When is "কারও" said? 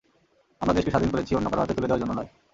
1.49-1.61